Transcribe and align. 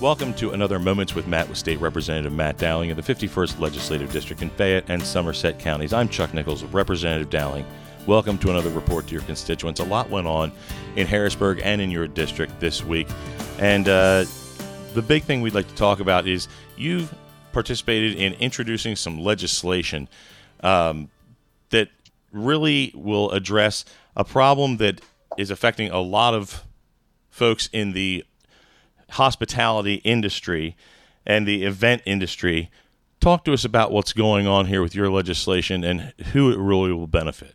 Welcome 0.00 0.32
to 0.34 0.52
another 0.52 0.78
Moments 0.78 1.14
with 1.14 1.26
Matt 1.26 1.46
with 1.48 1.58
State 1.58 1.78
Representative 1.78 2.32
Matt 2.32 2.56
Dowling 2.56 2.90
of 2.90 2.96
the 2.96 3.02
51st 3.02 3.60
Legislative 3.60 4.10
District 4.10 4.40
in 4.40 4.48
Fayette 4.48 4.88
and 4.88 5.02
Somerset 5.02 5.58
Counties. 5.58 5.92
I'm 5.92 6.08
Chuck 6.08 6.32
Nichols, 6.32 6.64
Representative 6.64 7.28
Dowling. 7.28 7.66
Welcome 8.06 8.38
to 8.38 8.48
another 8.48 8.70
report 8.70 9.06
to 9.08 9.12
your 9.12 9.20
constituents. 9.24 9.78
A 9.78 9.84
lot 9.84 10.08
went 10.08 10.26
on 10.26 10.52
in 10.96 11.06
Harrisburg 11.06 11.60
and 11.62 11.82
in 11.82 11.90
your 11.90 12.08
district 12.08 12.58
this 12.60 12.82
week. 12.82 13.08
And 13.58 13.88
uh, 13.90 14.24
the 14.94 15.02
big 15.02 15.24
thing 15.24 15.42
we'd 15.42 15.54
like 15.54 15.68
to 15.68 15.74
talk 15.74 16.00
about 16.00 16.26
is 16.26 16.48
you've 16.78 17.14
participated 17.52 18.16
in 18.16 18.32
introducing 18.34 18.96
some 18.96 19.20
legislation 19.20 20.08
um, 20.62 21.10
that 21.68 21.90
really 22.32 22.90
will 22.94 23.30
address 23.32 23.84
a 24.16 24.24
problem 24.24 24.78
that 24.78 25.02
is 25.36 25.50
affecting 25.50 25.90
a 25.90 26.00
lot 26.00 26.32
of 26.32 26.64
folks 27.28 27.68
in 27.72 27.92
the 27.92 28.24
hospitality 29.10 29.96
industry 29.96 30.76
and 31.26 31.46
the 31.46 31.64
event 31.64 32.02
industry. 32.06 32.70
Talk 33.20 33.44
to 33.44 33.52
us 33.52 33.64
about 33.64 33.92
what's 33.92 34.12
going 34.12 34.46
on 34.46 34.66
here 34.66 34.82
with 34.82 34.94
your 34.94 35.10
legislation 35.10 35.84
and 35.84 36.12
who 36.32 36.50
it 36.50 36.58
really 36.58 36.92
will 36.92 37.06
benefit. 37.06 37.54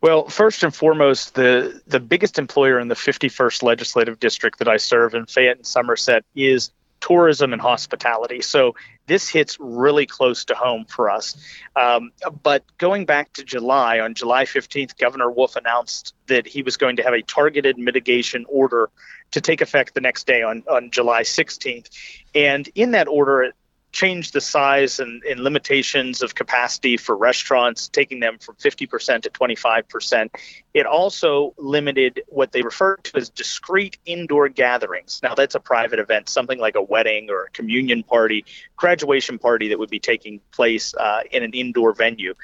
Well, 0.00 0.28
first 0.28 0.62
and 0.62 0.74
foremost, 0.74 1.34
the 1.34 1.82
the 1.86 2.00
biggest 2.00 2.38
employer 2.38 2.78
in 2.80 2.88
the 2.88 2.94
51st 2.94 3.62
legislative 3.62 4.18
district 4.18 4.58
that 4.60 4.68
I 4.68 4.78
serve 4.78 5.14
in 5.14 5.26
Fayette 5.26 5.58
and 5.58 5.66
Somerset 5.66 6.24
is 6.34 6.70
tourism 7.00 7.52
and 7.52 7.62
hospitality. 7.62 8.42
So 8.42 8.74
this 9.06 9.28
hits 9.28 9.56
really 9.58 10.06
close 10.06 10.44
to 10.46 10.54
home 10.54 10.84
for 10.84 11.10
us. 11.10 11.36
Um, 11.74 12.12
but 12.42 12.64
going 12.78 13.06
back 13.06 13.32
to 13.34 13.44
July, 13.44 14.00
on 14.00 14.14
July 14.14 14.44
15th, 14.44 14.98
Governor 14.98 15.30
Wolf 15.30 15.56
announced 15.56 16.14
that 16.26 16.46
he 16.46 16.62
was 16.62 16.76
going 16.76 16.96
to 16.96 17.02
have 17.02 17.14
a 17.14 17.22
targeted 17.22 17.78
mitigation 17.78 18.44
order 18.48 18.90
to 19.30 19.40
take 19.40 19.60
effect 19.60 19.94
the 19.94 20.00
next 20.00 20.26
day 20.26 20.42
on, 20.42 20.62
on 20.70 20.90
July 20.90 21.22
16th. 21.22 21.88
And 22.34 22.68
in 22.74 22.92
that 22.92 23.08
order, 23.08 23.52
changed 23.92 24.32
the 24.32 24.40
size 24.40 25.00
and, 25.00 25.22
and, 25.24 25.40
limitations 25.40 26.22
of 26.22 26.34
capacity 26.34 26.96
for 26.96 27.16
restaurants, 27.16 27.88
taking 27.88 28.20
them 28.20 28.38
from 28.38 28.54
50% 28.56 29.22
to 29.22 29.30
25%. 29.30 30.28
It 30.74 30.86
also 30.86 31.54
limited 31.56 32.22
what 32.28 32.52
they 32.52 32.62
refer 32.62 32.96
to 32.96 33.16
as 33.16 33.30
discrete 33.30 33.96
indoor 34.04 34.48
gatherings. 34.48 35.20
Now, 35.22 35.34
that's 35.34 35.54
a 35.54 35.60
private 35.60 35.98
event, 35.98 36.28
something 36.28 36.58
like 36.58 36.76
a 36.76 36.82
wedding 36.82 37.30
or 37.30 37.44
a 37.44 37.50
communion 37.50 38.02
party, 38.02 38.44
graduation 38.76 39.38
party 39.38 39.68
that 39.68 39.78
would 39.78 39.90
be 39.90 40.00
taking 40.00 40.40
place 40.52 40.94
uh, 40.94 41.22
in 41.30 41.42
an 41.42 41.52
indoor 41.52 41.94
venue. 41.94 42.34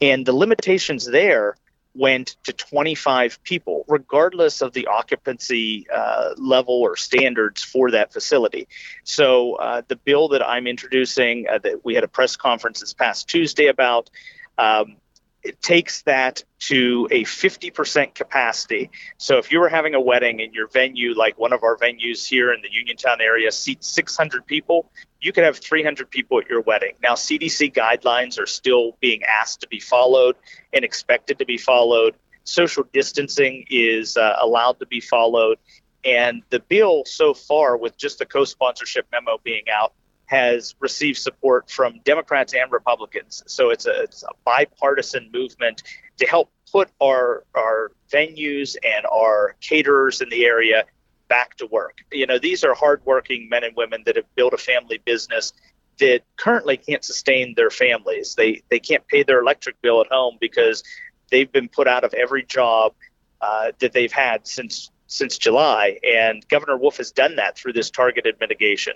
And 0.00 0.24
the 0.24 0.32
limitations 0.32 1.04
there 1.06 1.56
went 1.94 2.36
to 2.44 2.52
25 2.52 3.42
people, 3.42 3.84
regardless 3.86 4.62
of 4.62 4.72
the 4.72 4.86
occupancy 4.86 5.86
uh, 5.94 6.30
level 6.36 6.80
or 6.80 6.96
standards 6.96 7.62
for 7.62 7.90
that 7.90 8.12
facility. 8.12 8.66
So, 9.04 9.56
uh, 9.56 9.82
the 9.86 9.96
bill 9.96 10.28
that 10.28 10.46
I'm 10.46 10.66
introducing, 10.66 11.46
uh, 11.48 11.58
that 11.58 11.84
we 11.84 11.94
had 11.94 12.04
a 12.04 12.08
press 12.08 12.36
conference 12.36 12.80
this 12.80 12.94
past 12.94 13.28
Tuesday 13.28 13.66
about, 13.66 14.10
um, 14.56 14.96
it 15.42 15.60
takes 15.60 16.02
that 16.02 16.44
to 16.60 17.08
a 17.10 17.24
50% 17.24 18.14
capacity. 18.14 18.90
So 19.18 19.38
if 19.38 19.50
you 19.50 19.58
were 19.58 19.68
having 19.68 19.94
a 19.94 20.00
wedding 20.00 20.40
in 20.40 20.52
your 20.52 20.68
venue, 20.68 21.14
like 21.14 21.36
one 21.38 21.52
of 21.52 21.64
our 21.64 21.76
venues 21.76 22.26
here 22.26 22.52
in 22.52 22.62
the 22.62 22.68
Uniontown 22.70 23.20
area, 23.20 23.50
seats 23.50 23.88
600 23.88 24.46
people, 24.46 24.90
you 25.20 25.32
could 25.32 25.44
have 25.44 25.58
300 25.58 26.10
people 26.10 26.38
at 26.38 26.48
your 26.48 26.60
wedding. 26.60 26.92
Now, 27.02 27.14
CDC 27.14 27.74
guidelines 27.74 28.38
are 28.38 28.46
still 28.46 28.96
being 29.00 29.22
asked 29.24 29.60
to 29.62 29.68
be 29.68 29.80
followed 29.80 30.36
and 30.72 30.84
expected 30.84 31.38
to 31.40 31.44
be 31.44 31.58
followed. 31.58 32.14
Social 32.44 32.84
distancing 32.92 33.64
is 33.68 34.16
uh, 34.16 34.36
allowed 34.40 34.78
to 34.78 34.86
be 34.86 35.00
followed. 35.00 35.58
And 36.04 36.42
the 36.50 36.60
bill 36.60 37.04
so 37.04 37.34
far, 37.34 37.76
with 37.76 37.96
just 37.96 38.18
the 38.18 38.26
co 38.26 38.44
sponsorship 38.44 39.06
memo 39.12 39.38
being 39.42 39.64
out, 39.72 39.92
has 40.32 40.74
received 40.80 41.18
support 41.18 41.70
from 41.70 42.00
Democrats 42.04 42.54
and 42.54 42.72
Republicans. 42.72 43.42
So 43.46 43.68
it's 43.68 43.84
a, 43.84 44.04
it's 44.04 44.22
a 44.22 44.32
bipartisan 44.46 45.28
movement 45.30 45.82
to 46.16 46.26
help 46.26 46.50
put 46.72 46.88
our 47.02 47.44
our 47.54 47.92
venues 48.10 48.76
and 48.82 49.04
our 49.12 49.54
caterers 49.60 50.22
in 50.22 50.30
the 50.30 50.46
area 50.46 50.84
back 51.28 51.54
to 51.58 51.66
work. 51.66 51.98
You 52.10 52.26
know, 52.26 52.38
these 52.38 52.64
are 52.64 52.72
hardworking 52.72 53.50
men 53.50 53.62
and 53.62 53.76
women 53.76 54.04
that 54.06 54.16
have 54.16 54.34
built 54.34 54.54
a 54.54 54.58
family 54.58 55.00
business 55.04 55.52
that 55.98 56.22
currently 56.36 56.78
can't 56.78 57.04
sustain 57.04 57.52
their 57.54 57.70
families. 57.70 58.34
They 58.34 58.62
they 58.70 58.80
can't 58.80 59.06
pay 59.08 59.24
their 59.24 59.40
electric 59.40 59.82
bill 59.82 60.00
at 60.00 60.06
home 60.10 60.38
because 60.40 60.82
they've 61.30 61.52
been 61.52 61.68
put 61.68 61.86
out 61.86 62.04
of 62.04 62.14
every 62.14 62.44
job 62.44 62.94
uh, 63.42 63.72
that 63.80 63.92
they've 63.92 64.12
had 64.12 64.46
since 64.46 64.90
since 65.12 65.36
July, 65.36 65.98
and 66.02 66.46
Governor 66.48 66.76
Wolf 66.78 66.96
has 66.96 67.12
done 67.12 67.36
that 67.36 67.56
through 67.56 67.74
this 67.74 67.90
targeted 67.90 68.36
mitigation. 68.40 68.94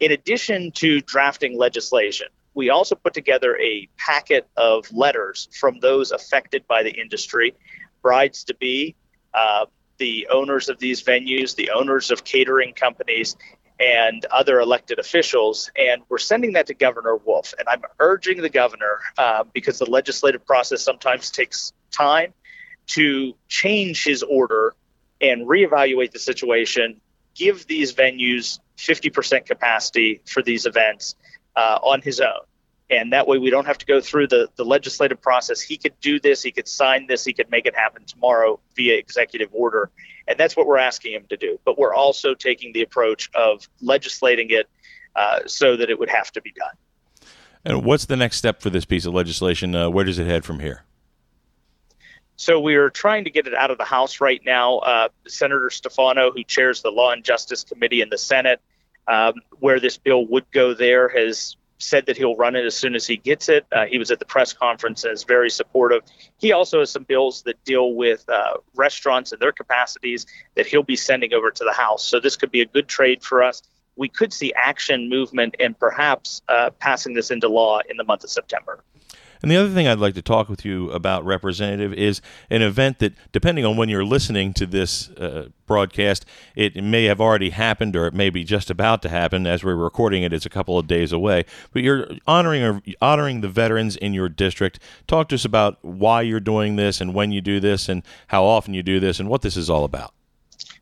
In 0.00 0.12
addition 0.12 0.72
to 0.72 1.00
drafting 1.02 1.58
legislation, 1.58 2.28
we 2.54 2.70
also 2.70 2.94
put 2.94 3.12
together 3.12 3.56
a 3.58 3.88
packet 3.98 4.48
of 4.56 4.90
letters 4.92 5.48
from 5.52 5.78
those 5.80 6.10
affected 6.10 6.66
by 6.66 6.82
the 6.82 6.90
industry, 6.90 7.54
brides 8.02 8.44
to 8.44 8.54
be, 8.54 8.96
uh, 9.34 9.66
the 9.98 10.28
owners 10.30 10.68
of 10.68 10.78
these 10.78 11.02
venues, 11.02 11.54
the 11.54 11.70
owners 11.70 12.10
of 12.10 12.24
catering 12.24 12.72
companies, 12.72 13.36
and 13.78 14.24
other 14.26 14.60
elected 14.60 14.98
officials. 14.98 15.70
And 15.76 16.02
we're 16.08 16.18
sending 16.18 16.54
that 16.54 16.66
to 16.68 16.74
Governor 16.74 17.16
Wolf. 17.16 17.52
And 17.58 17.68
I'm 17.68 17.82
urging 18.00 18.40
the 18.40 18.48
governor, 18.48 19.00
uh, 19.18 19.44
because 19.52 19.78
the 19.78 19.90
legislative 19.90 20.46
process 20.46 20.82
sometimes 20.82 21.30
takes 21.30 21.72
time, 21.90 22.32
to 22.86 23.34
change 23.48 24.02
his 24.02 24.22
order 24.22 24.74
and 25.20 25.46
reevaluate 25.46 26.12
the 26.12 26.18
situation, 26.18 27.00
give 27.34 27.66
these 27.66 27.92
venues 27.92 28.58
50% 28.76 29.46
capacity 29.46 30.20
for 30.26 30.42
these 30.42 30.66
events 30.66 31.16
uh, 31.56 31.78
on 31.82 32.00
his 32.00 32.20
own. 32.20 32.40
And 32.90 33.12
that 33.12 33.26
way 33.26 33.38
we 33.38 33.50
don't 33.50 33.66
have 33.66 33.78
to 33.78 33.86
go 33.86 34.00
through 34.00 34.28
the, 34.28 34.48
the 34.56 34.64
legislative 34.64 35.20
process. 35.20 35.60
He 35.60 35.76
could 35.76 35.98
do 36.00 36.18
this, 36.18 36.42
he 36.42 36.50
could 36.50 36.66
sign 36.66 37.06
this, 37.06 37.24
he 37.24 37.32
could 37.32 37.50
make 37.50 37.66
it 37.66 37.74
happen 37.74 38.04
tomorrow 38.06 38.60
via 38.76 38.96
executive 38.96 39.50
order. 39.52 39.90
And 40.26 40.38
that's 40.38 40.56
what 40.56 40.66
we're 40.66 40.78
asking 40.78 41.12
him 41.12 41.24
to 41.28 41.36
do. 41.36 41.58
But 41.64 41.78
we're 41.78 41.94
also 41.94 42.34
taking 42.34 42.72
the 42.72 42.82
approach 42.82 43.30
of 43.34 43.68
legislating 43.82 44.48
it 44.50 44.68
uh, 45.16 45.40
so 45.46 45.76
that 45.76 45.90
it 45.90 45.98
would 45.98 46.08
have 46.08 46.32
to 46.32 46.40
be 46.40 46.52
done. 46.52 46.74
And 47.64 47.84
what's 47.84 48.06
the 48.06 48.16
next 48.16 48.36
step 48.36 48.62
for 48.62 48.70
this 48.70 48.84
piece 48.84 49.04
of 49.04 49.12
legislation? 49.12 49.74
Uh, 49.74 49.90
where 49.90 50.04
does 50.04 50.18
it 50.18 50.26
head 50.26 50.44
from 50.44 50.60
here? 50.60 50.84
So 52.38 52.60
we 52.60 52.76
are 52.76 52.88
trying 52.88 53.24
to 53.24 53.30
get 53.30 53.48
it 53.48 53.54
out 53.54 53.72
of 53.72 53.78
the 53.78 53.84
House 53.84 54.20
right 54.20 54.40
now. 54.46 54.78
Uh, 54.78 55.08
Senator 55.26 55.70
Stefano, 55.70 56.30
who 56.30 56.44
chairs 56.44 56.82
the 56.82 56.90
Law 56.90 57.10
and 57.10 57.24
Justice 57.24 57.64
Committee 57.64 58.00
in 58.00 58.10
the 58.10 58.16
Senate, 58.16 58.60
um, 59.08 59.34
where 59.58 59.80
this 59.80 59.98
bill 59.98 60.24
would 60.28 60.48
go 60.52 60.72
there, 60.72 61.08
has 61.08 61.56
said 61.78 62.06
that 62.06 62.16
he'll 62.16 62.36
run 62.36 62.54
it 62.54 62.64
as 62.64 62.76
soon 62.76 62.94
as 62.94 63.08
he 63.08 63.16
gets 63.16 63.48
it. 63.48 63.66
Uh, 63.72 63.86
he 63.86 63.98
was 63.98 64.12
at 64.12 64.20
the 64.20 64.24
press 64.24 64.52
conference 64.52 65.02
and 65.02 65.12
is 65.12 65.24
very 65.24 65.50
supportive. 65.50 66.02
He 66.38 66.52
also 66.52 66.78
has 66.78 66.90
some 66.92 67.02
bills 67.02 67.42
that 67.42 67.62
deal 67.64 67.94
with 67.94 68.24
uh, 68.28 68.58
restaurants 68.76 69.32
and 69.32 69.40
their 69.40 69.52
capacities 69.52 70.24
that 70.54 70.64
he'll 70.64 70.84
be 70.84 70.96
sending 70.96 71.34
over 71.34 71.50
to 71.50 71.64
the 71.64 71.72
House. 71.72 72.06
So 72.06 72.20
this 72.20 72.36
could 72.36 72.52
be 72.52 72.60
a 72.60 72.66
good 72.66 72.86
trade 72.86 73.24
for 73.24 73.42
us. 73.42 73.62
We 73.96 74.08
could 74.08 74.32
see 74.32 74.52
action, 74.54 75.08
movement, 75.08 75.56
and 75.58 75.76
perhaps 75.76 76.40
uh, 76.48 76.70
passing 76.78 77.14
this 77.14 77.32
into 77.32 77.48
law 77.48 77.80
in 77.90 77.96
the 77.96 78.04
month 78.04 78.22
of 78.22 78.30
September. 78.30 78.84
And 79.42 79.50
the 79.50 79.56
other 79.56 79.68
thing 79.68 79.86
I'd 79.86 79.98
like 79.98 80.14
to 80.14 80.22
talk 80.22 80.48
with 80.48 80.64
you 80.64 80.90
about, 80.90 81.24
Representative, 81.24 81.92
is 81.92 82.20
an 82.50 82.62
event 82.62 82.98
that, 82.98 83.14
depending 83.32 83.64
on 83.64 83.76
when 83.76 83.88
you're 83.88 84.04
listening 84.04 84.52
to 84.54 84.66
this 84.66 85.10
uh, 85.10 85.48
broadcast, 85.66 86.24
it 86.56 86.82
may 86.82 87.04
have 87.04 87.20
already 87.20 87.50
happened 87.50 87.94
or 87.94 88.06
it 88.06 88.14
may 88.14 88.30
be 88.30 88.44
just 88.44 88.70
about 88.70 89.02
to 89.02 89.08
happen. 89.08 89.46
As 89.46 89.62
we're 89.62 89.76
recording 89.76 90.22
it, 90.22 90.32
it's 90.32 90.46
a 90.46 90.50
couple 90.50 90.78
of 90.78 90.86
days 90.86 91.12
away. 91.12 91.44
But 91.72 91.82
you're 91.82 92.08
honoring 92.26 92.82
honoring 93.00 93.40
the 93.40 93.48
veterans 93.48 93.96
in 93.96 94.14
your 94.14 94.28
district. 94.28 94.80
Talk 95.06 95.28
to 95.28 95.36
us 95.36 95.44
about 95.44 95.78
why 95.82 96.22
you're 96.22 96.40
doing 96.40 96.76
this 96.76 97.00
and 97.00 97.14
when 97.14 97.32
you 97.32 97.40
do 97.40 97.60
this 97.60 97.88
and 97.88 98.02
how 98.28 98.44
often 98.44 98.74
you 98.74 98.82
do 98.82 99.00
this 99.00 99.20
and 99.20 99.28
what 99.28 99.42
this 99.42 99.56
is 99.56 99.70
all 99.70 99.84
about. 99.84 100.12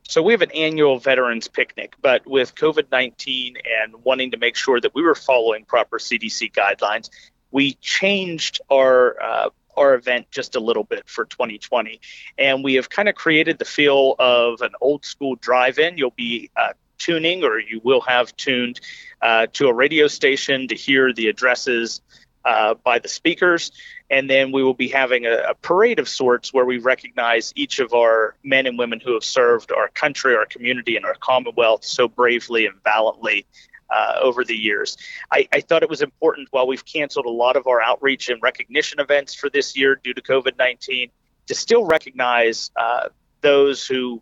So 0.08 0.22
we 0.22 0.32
have 0.32 0.42
an 0.42 0.52
annual 0.52 0.98
veterans 0.98 1.48
picnic, 1.48 1.94
but 2.00 2.26
with 2.26 2.54
COVID 2.54 2.90
19 2.92 3.56
and 3.82 4.04
wanting 4.04 4.30
to 4.30 4.36
make 4.36 4.54
sure 4.54 4.80
that 4.80 4.94
we 4.94 5.02
were 5.02 5.16
following 5.16 5.64
proper 5.64 5.98
CDC 5.98 6.52
guidelines, 6.52 7.10
we 7.50 7.74
changed 7.74 8.60
our 8.70 9.20
uh, 9.22 9.48
our 9.76 9.94
event 9.94 10.30
just 10.30 10.56
a 10.56 10.60
little 10.60 10.84
bit 10.84 11.08
for 11.08 11.26
2020, 11.26 12.00
and 12.38 12.64
we 12.64 12.74
have 12.74 12.88
kind 12.88 13.08
of 13.08 13.14
created 13.14 13.58
the 13.58 13.64
feel 13.64 14.14
of 14.18 14.62
an 14.62 14.72
old 14.80 15.04
school 15.04 15.36
drive-in. 15.36 15.98
You'll 15.98 16.10
be 16.12 16.50
uh, 16.56 16.72
tuning, 16.98 17.44
or 17.44 17.58
you 17.58 17.80
will 17.84 18.00
have 18.02 18.34
tuned 18.36 18.80
uh, 19.20 19.46
to 19.52 19.68
a 19.68 19.74
radio 19.74 20.06
station 20.06 20.68
to 20.68 20.74
hear 20.74 21.12
the 21.12 21.28
addresses 21.28 22.00
uh, 22.46 22.74
by 22.74 22.98
the 22.98 23.08
speakers. 23.08 23.72
And 24.08 24.30
then 24.30 24.52
we 24.52 24.62
will 24.62 24.74
be 24.74 24.88
having 24.88 25.26
a, 25.26 25.50
a, 25.50 25.54
parade 25.54 25.98
of 25.98 26.08
sorts 26.08 26.54
where 26.54 26.64
we 26.64 26.78
recognize 26.78 27.52
each 27.56 27.80
of 27.80 27.92
our 27.92 28.36
men 28.44 28.66
and 28.66 28.78
women 28.78 29.00
who 29.00 29.14
have 29.14 29.24
served 29.24 29.72
our 29.72 29.88
country, 29.88 30.36
our 30.36 30.46
community, 30.46 30.96
and 30.96 31.04
our 31.04 31.16
Commonwealth 31.18 31.84
so 31.84 32.06
bravely 32.06 32.66
and 32.66 32.80
valiantly 32.84 33.46
uh, 33.90 34.18
over 34.20 34.44
the 34.44 34.54
years. 34.54 34.96
I, 35.30 35.48
I, 35.52 35.60
thought 35.60 35.82
it 35.82 35.88
was 35.88 36.02
important 36.02 36.48
while 36.50 36.66
we've 36.66 36.84
canceled 36.84 37.26
a 37.26 37.30
lot 37.30 37.56
of 37.56 37.66
our 37.66 37.80
outreach 37.80 38.28
and 38.28 38.42
recognition 38.42 39.00
events 39.00 39.34
for 39.34 39.48
this 39.48 39.76
year 39.76 39.94
due 40.02 40.14
to 40.14 40.20
COVID 40.20 40.58
19 40.58 41.10
to 41.46 41.54
still 41.54 41.84
recognize 41.84 42.70
uh, 42.76 43.08
those 43.40 43.86
who 43.86 44.20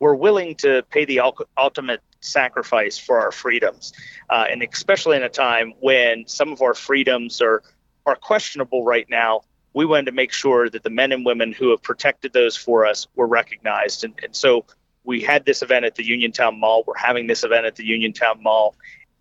were 0.00 0.16
willing 0.16 0.54
to 0.56 0.82
pay 0.90 1.04
the 1.04 1.20
ultimate 1.56 2.00
sacrifice 2.20 2.98
for 2.98 3.20
our 3.20 3.30
freedoms. 3.30 3.92
Uh, 4.28 4.46
and 4.50 4.62
especially 4.62 5.16
in 5.16 5.22
a 5.22 5.28
time 5.28 5.72
when 5.80 6.26
some 6.26 6.52
of 6.52 6.62
our 6.62 6.74
freedoms 6.74 7.40
are, 7.40 7.62
are 8.06 8.16
questionable 8.16 8.84
right 8.84 9.08
now, 9.08 9.42
we 9.72 9.84
wanted 9.84 10.06
to 10.06 10.12
make 10.12 10.32
sure 10.32 10.68
that 10.68 10.82
the 10.82 10.90
men 10.90 11.12
and 11.12 11.24
women 11.24 11.52
who 11.52 11.70
have 11.70 11.82
protected 11.82 12.32
those 12.32 12.56
for 12.56 12.86
us 12.86 13.06
were 13.14 13.26
recognized. 13.26 14.04
And, 14.04 14.14
and 14.22 14.34
so 14.34 14.64
we 15.04 15.20
had 15.20 15.44
this 15.44 15.62
event 15.62 15.84
at 15.84 15.96
the 15.96 16.04
Uniontown 16.04 16.58
Mall. 16.58 16.84
We're 16.86 16.96
having 16.96 17.26
this 17.26 17.44
event 17.44 17.66
at 17.66 17.76
the 17.76 17.84
Uniontown 17.84 18.42
Mall. 18.42 18.74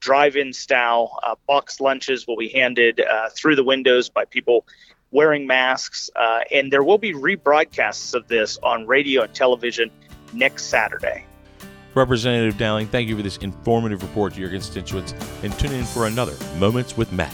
Drive 0.03 0.35
in 0.35 0.51
style, 0.51 1.17
uh, 1.23 1.35
box 1.47 1.79
lunches 1.79 2.27
will 2.27 2.35
be 2.35 2.49
handed 2.49 2.99
uh, 2.99 3.29
through 3.29 3.55
the 3.55 3.63
windows 3.63 4.09
by 4.09 4.25
people 4.25 4.65
wearing 5.11 5.47
masks. 5.47 6.09
Uh, 6.13 6.41
and 6.51 6.73
there 6.73 6.83
will 6.83 6.97
be 6.97 7.13
rebroadcasts 7.13 8.13
of 8.13 8.27
this 8.27 8.57
on 8.63 8.85
radio 8.85 9.21
and 9.21 9.33
television 9.33 9.89
next 10.33 10.65
Saturday. 10.65 11.25
Representative 11.95 12.57
Dowling, 12.57 12.87
thank 12.87 13.07
you 13.07 13.15
for 13.15 13.21
this 13.21 13.37
informative 13.37 14.03
report 14.03 14.33
to 14.33 14.41
your 14.41 14.49
constituents 14.49 15.13
and 15.41 15.57
tune 15.57 15.71
in 15.71 15.85
for 15.85 16.05
another 16.05 16.35
Moments 16.57 16.97
with 16.97 17.09
Matt. 17.13 17.33